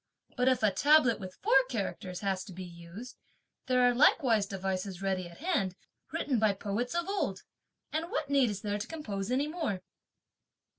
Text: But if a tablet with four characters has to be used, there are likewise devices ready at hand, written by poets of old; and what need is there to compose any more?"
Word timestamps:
But 0.35 0.47
if 0.47 0.63
a 0.63 0.71
tablet 0.71 1.19
with 1.19 1.37
four 1.43 1.63
characters 1.69 2.21
has 2.21 2.43
to 2.45 2.53
be 2.53 2.63
used, 2.63 3.17
there 3.67 3.83
are 3.83 3.93
likewise 3.93 4.47
devices 4.47 4.99
ready 5.03 5.29
at 5.29 5.37
hand, 5.37 5.75
written 6.11 6.39
by 6.39 6.53
poets 6.53 6.95
of 6.95 7.07
old; 7.07 7.43
and 7.93 8.09
what 8.09 8.27
need 8.27 8.49
is 8.49 8.61
there 8.63 8.79
to 8.79 8.87
compose 8.87 9.29
any 9.29 9.47
more?" 9.47 9.83